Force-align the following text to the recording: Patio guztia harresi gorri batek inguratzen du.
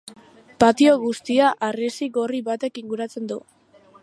Patio 0.63 0.93
guztia 1.03 1.51
harresi 1.69 2.09
gorri 2.19 2.43
batek 2.51 2.85
inguratzen 2.85 3.33
du. 3.35 3.43